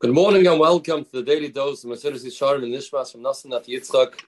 Good 0.00 0.14
morning 0.14 0.46
and 0.46 0.58
welcome 0.58 1.04
to 1.04 1.12
the 1.12 1.22
Daily 1.22 1.50
Dose 1.50 1.84
of 1.84 1.90
Mesilas 1.90 2.24
Yesharim 2.24 2.64
and 2.64 2.72
Nishmas 2.72 3.12
from 3.12 3.20
Nasanat 3.20 3.66
Yitzchak 3.66 4.18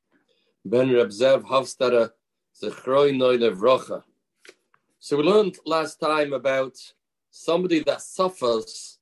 Ben 0.66 0.90
Rebzev 0.90 1.44
Havstara 1.44 2.10
Zechroi. 2.62 4.02
So 4.98 5.16
we 5.16 5.22
learned 5.22 5.56
last 5.64 5.98
time 5.98 6.34
about 6.34 6.76
somebody 7.30 7.82
that 7.84 8.02
suffers 8.02 8.98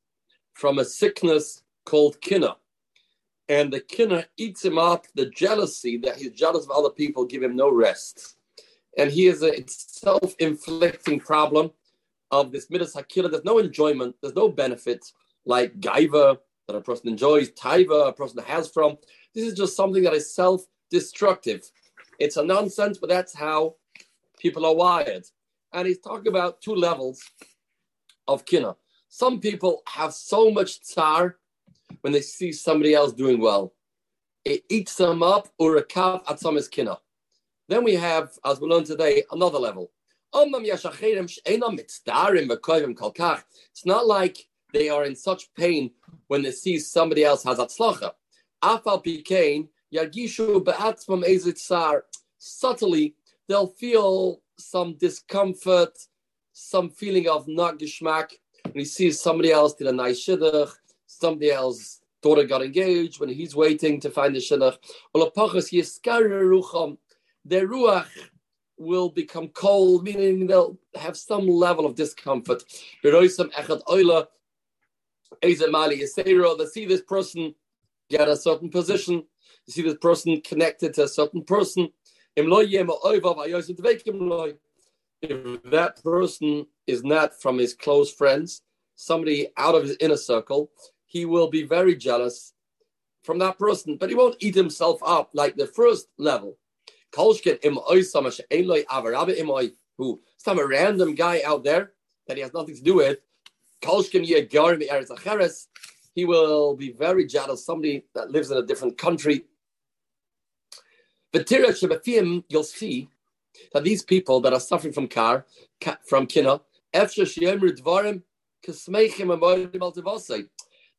from 0.52 0.78
a 0.78 0.84
sickness 0.84 1.64
called 1.84 2.20
kina. 2.20 2.54
And 3.48 3.72
the 3.72 3.80
kina 3.80 4.26
eats 4.36 4.64
him 4.64 4.78
up, 4.78 5.06
the 5.16 5.26
jealousy 5.26 5.96
that 6.04 6.18
he's 6.18 6.30
jealous 6.30 6.66
of 6.66 6.70
other 6.70 6.90
people 6.90 7.24
give 7.24 7.42
him 7.42 7.56
no 7.56 7.68
rest. 7.68 8.36
And 8.96 9.10
he 9.10 9.26
is 9.26 9.42
a 9.42 9.64
self-inflicting 9.66 11.18
problem 11.18 11.72
of 12.30 12.52
this 12.52 12.70
midas 12.70 12.94
hakina. 12.94 13.28
There's 13.28 13.44
no 13.44 13.58
enjoyment, 13.58 14.14
there's 14.22 14.36
no 14.36 14.48
benefit 14.48 15.04
like 15.44 15.80
gaiva, 15.80 16.38
that 16.70 16.78
a 16.78 16.80
person 16.80 17.08
enjoys, 17.08 17.50
taiva, 17.50 18.08
a 18.08 18.12
person 18.12 18.42
has 18.44 18.70
from. 18.70 18.96
This 19.34 19.46
is 19.46 19.54
just 19.54 19.76
something 19.76 20.02
that 20.04 20.14
is 20.14 20.32
self 20.32 20.64
destructive. 20.90 21.68
It's 22.18 22.36
a 22.36 22.44
nonsense, 22.44 22.98
but 22.98 23.08
that's 23.08 23.34
how 23.34 23.76
people 24.38 24.64
are 24.66 24.74
wired. 24.74 25.24
And 25.72 25.86
he's 25.86 26.00
talking 26.00 26.28
about 26.28 26.60
two 26.60 26.74
levels 26.74 27.22
of 28.28 28.44
kina. 28.44 28.76
Some 29.08 29.40
people 29.40 29.82
have 29.88 30.12
so 30.12 30.50
much 30.50 30.82
tsar 30.82 31.38
when 32.02 32.12
they 32.12 32.20
see 32.20 32.52
somebody 32.52 32.94
else 32.94 33.12
doing 33.12 33.40
well. 33.40 33.74
It 34.44 34.64
eats 34.68 34.94
them 34.94 35.22
up, 35.22 35.48
or 35.58 35.76
a 35.76 35.84
kav 35.84 36.22
at 36.30 36.40
some 36.40 36.56
is 36.56 36.68
kina. 36.68 36.98
Then 37.68 37.84
we 37.84 37.94
have, 37.94 38.30
as 38.44 38.60
we 38.60 38.68
learned 38.68 38.86
today, 38.86 39.24
another 39.30 39.58
level. 39.58 39.90
It's 40.32 40.54
not 43.84 44.06
like 44.06 44.48
they 44.72 44.88
are 44.88 45.04
in 45.04 45.16
such 45.16 45.52
pain 45.54 45.90
when 46.30 46.42
they 46.42 46.52
see 46.52 46.78
somebody 46.78 47.24
else 47.24 47.42
has 47.42 47.58
atzlacha. 47.58 48.12
Afal 48.62 49.04
pikein 49.04 49.68
yagishu 49.92 50.64
be'atzmam 50.64 51.24
ezitzar. 51.24 52.02
Subtly, 52.38 53.16
they'll 53.48 53.66
feel 53.66 54.40
some 54.56 54.94
discomfort, 54.94 55.98
some 56.52 56.88
feeling 56.88 57.28
of 57.28 57.48
not 57.48 57.80
geschmack 57.80 58.28
when 58.62 58.78
he 58.78 58.84
sees 58.84 59.20
somebody 59.20 59.50
else 59.50 59.74
did 59.74 59.88
a 59.88 59.92
nice 59.92 60.24
shidduch, 60.24 60.70
somebody 61.08 61.50
else 61.50 62.00
daughter 62.22 62.44
got 62.44 62.62
engaged 62.62 63.18
when 63.18 63.28
he's 63.28 63.56
waiting 63.56 63.98
to 63.98 64.08
find 64.08 64.36
the 64.36 64.38
shidduch. 64.38 64.76
Their 67.44 67.66
ruach 67.66 68.06
will 68.78 69.08
become 69.08 69.48
cold, 69.48 70.04
meaning 70.04 70.46
they'll 70.46 70.78
have 70.94 71.16
some 71.16 71.48
level 71.48 71.86
of 71.86 71.96
discomfort. 71.96 72.62
They 75.42 75.54
see 75.54 76.86
this 76.86 77.02
person 77.02 77.54
get 78.10 78.28
a 78.28 78.36
certain 78.36 78.68
position, 78.70 79.24
you 79.66 79.72
see 79.72 79.82
this 79.82 79.98
person 79.98 80.40
connected 80.40 80.94
to 80.94 81.04
a 81.04 81.08
certain 81.08 81.44
person. 81.44 81.88
If 82.36 82.44
that 85.64 86.00
person 86.02 86.66
is 86.86 87.04
not 87.04 87.40
from 87.40 87.58
his 87.58 87.74
close 87.74 88.12
friends, 88.12 88.62
somebody 88.96 89.48
out 89.56 89.74
of 89.74 89.82
his 89.84 89.96
inner 90.00 90.16
circle, 90.16 90.70
he 91.06 91.24
will 91.24 91.48
be 91.48 91.62
very 91.62 91.96
jealous 91.96 92.52
from 93.22 93.38
that 93.38 93.58
person, 93.58 93.96
but 93.96 94.08
he 94.08 94.14
won't 94.14 94.36
eat 94.40 94.54
himself 94.54 95.00
up 95.04 95.30
like 95.34 95.56
the 95.56 95.66
first 95.66 96.08
level. 96.18 96.56
Who 97.14 97.34
some 100.38 100.58
random 100.68 101.14
guy 101.14 101.42
out 101.44 101.64
there 101.64 101.92
that 102.26 102.36
he 102.36 102.42
has 102.42 102.54
nothing 102.54 102.76
to 102.76 102.82
do 102.82 102.94
with, 102.94 103.18
he 106.14 106.24
will 106.24 106.76
be 106.76 106.92
very 106.92 107.26
jealous, 107.26 107.64
somebody 107.64 108.04
that 108.14 108.30
lives 108.30 108.50
in 108.50 108.58
a 108.58 108.62
different 108.62 108.98
country. 108.98 109.44
You'll 111.32 112.64
see 112.64 113.08
that 113.72 113.84
these 113.84 114.02
people 114.02 114.40
that 114.40 114.52
are 114.52 114.60
suffering 114.60 114.92
from 114.92 115.08
car, 115.08 115.46
from 116.06 116.26
kina, 116.26 116.60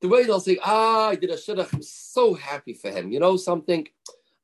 the 0.01 0.07
way 0.07 0.23
they'll 0.23 0.39
say, 0.39 0.57
ah, 0.63 1.09
I 1.09 1.15
did 1.15 1.29
a 1.29 1.35
shidduch, 1.35 1.73
I'm 1.73 1.83
so 1.83 2.33
happy 2.33 2.73
for 2.73 2.89
him. 2.89 3.11
You 3.11 3.19
know 3.19 3.37
something? 3.37 3.87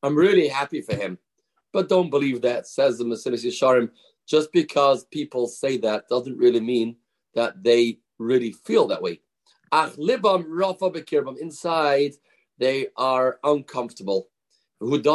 I'm 0.04 0.16
really 0.16 0.48
happy 0.48 0.82
for 0.82 0.96
him. 0.96 1.18
But 1.74 1.90
don't 1.90 2.12
believe 2.12 2.42
that, 2.44 2.68
says 2.68 2.98
the 2.98 3.06
Mesilas 3.06 3.46
Yesharim. 3.46 3.90
Just 4.28 4.52
because 4.52 5.06
people 5.06 5.48
say 5.48 5.78
that 5.78 6.08
doesn't 6.10 6.38
really 6.38 6.60
mean 6.60 6.98
that 7.34 7.64
they 7.64 8.00
really 8.20 8.52
feel 8.52 8.88
that 8.88 9.02
way. 9.02 9.22
Rafa. 9.72 11.36
Inside, 11.40 12.14
they 12.58 12.88
are 12.96 13.40
uncomfortable. 13.44 14.30
This 14.80 15.06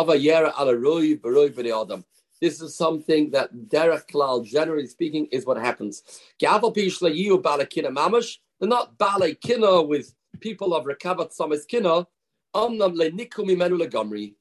is 2.60 2.76
something 2.76 3.30
that 3.30 3.50
derech 3.68 4.06
klal, 4.12 4.44
generally 4.44 4.86
speaking, 4.86 5.26
is 5.26 5.46
what 5.46 5.56
happens. 5.56 6.02
Mamash. 6.40 8.36
They're 8.58 8.68
not 8.68 8.98
balakina 8.98 9.88
with 9.88 10.14
people 10.40 10.74
of 10.74 10.84
rekavat 10.84 11.32
samis 11.36 11.66
kina. 11.66 12.06
Le 12.54 13.10
nikumi 13.10 13.56
menu 13.56 13.78
legamri. 13.78 14.34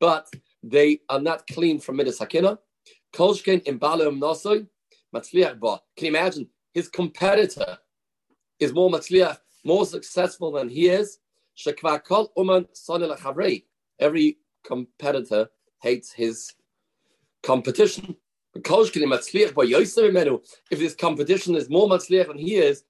But 0.00 0.28
they 0.62 1.00
are 1.08 1.20
not 1.20 1.46
clean 1.46 1.80
from 1.80 1.96
midas 1.96 2.18
hakina. 2.18 2.58
Kolshkin. 3.14 3.64
Can 5.96 6.04
you 6.04 6.08
imagine 6.08 6.48
his 6.72 6.88
competitor? 6.88 7.78
Is 8.58 8.72
more 8.72 8.90
matzliach, 8.90 9.38
more 9.64 9.86
successful 9.86 10.52
than 10.52 10.68
he 10.68 10.88
is. 10.88 11.18
Every 14.00 14.38
competitor 14.64 15.50
hates 15.80 16.12
his 16.12 16.54
competition. 17.42 18.16
If 18.54 18.62
this 20.70 20.94
competition 20.94 21.54
is 21.56 21.68
more 21.68 21.88
matzliach 21.88 22.26
than 22.28 22.38
he 22.38 22.56
is, 22.56 22.84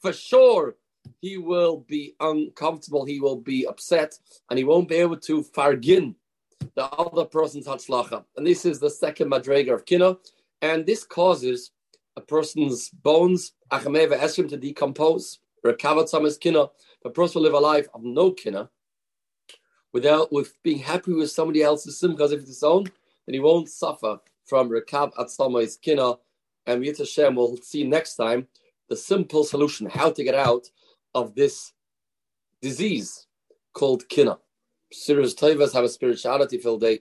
for 0.00 0.12
sure 0.12 0.76
he 1.20 1.38
will 1.38 1.84
be 1.88 2.14
uncomfortable, 2.20 3.04
he 3.04 3.20
will 3.20 3.36
be 3.36 3.66
upset, 3.66 4.18
and 4.50 4.58
he 4.58 4.64
won't 4.64 4.88
be 4.88 4.96
able 4.96 5.16
to 5.16 5.42
fargin 5.42 6.14
the 6.74 6.84
other 6.84 7.24
person's 7.24 7.66
hatzlacha. 7.66 8.24
And 8.36 8.46
this 8.46 8.64
is 8.64 8.78
the 8.78 8.90
second 8.90 9.30
madrega 9.30 9.72
of 9.72 9.84
kina, 9.86 10.18
and 10.60 10.84
this 10.84 11.04
causes 11.04 11.70
a 12.16 12.20
person's 12.20 12.90
bones, 12.90 13.52
achameva 13.70 14.18
esrim, 14.18 14.48
to 14.48 14.56
decompose, 14.56 15.38
recover 15.62 16.06
some 16.06 16.24
his 16.24 16.38
kina. 16.38 16.66
A 17.04 17.10
person 17.10 17.40
will 17.40 17.44
live 17.44 17.54
a 17.54 17.58
life 17.58 17.88
of 17.94 18.02
no 18.02 18.32
kina 18.32 18.70
without 19.92 20.32
with 20.32 20.54
being 20.62 20.78
happy 20.78 21.12
with 21.12 21.30
somebody 21.30 21.62
else's 21.62 22.00
simchas 22.00 22.32
if 22.32 22.40
it's 22.40 22.48
his 22.48 22.62
own, 22.62 22.84
then 22.84 23.34
he 23.34 23.40
won't 23.40 23.68
suffer 23.68 24.18
from 24.44 24.68
rekab 24.68 25.12
at 25.18 25.30
somebody's 25.30 25.76
kina. 25.76 26.14
And 26.66 26.84
Yit 26.84 26.98
Hashem 26.98 27.34
will 27.34 27.56
see 27.58 27.84
next 27.84 28.16
time 28.16 28.46
the 28.88 28.96
simple 28.96 29.44
solution, 29.44 29.88
how 29.88 30.10
to 30.10 30.24
get 30.24 30.34
out 30.34 30.70
of 31.14 31.34
this 31.34 31.72
disease 32.60 33.26
called 33.72 34.08
kina. 34.08 34.38
Serious 34.92 35.34
Tovas 35.34 35.72
have 35.72 35.84
a 35.84 35.88
spirituality 35.88 36.58
filled 36.58 36.80
day. 36.80 37.00